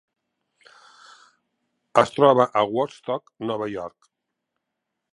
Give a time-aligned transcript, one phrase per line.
[2.03, 4.13] Es troba a Woodstock, Nova York.